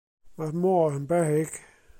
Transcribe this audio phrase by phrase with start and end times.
[0.41, 1.65] Mae'r môr yn beryg.